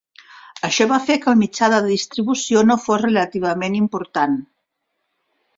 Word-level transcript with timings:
Això 0.67 0.87
va 0.91 0.97
fer 1.09 1.17
que 1.25 1.29
el 1.33 1.37
mitja 1.41 1.69
de 1.75 1.81
distribució 1.89 2.63
no 2.71 2.79
fos 2.87 3.05
relativament 3.05 3.79
important. 3.85 4.39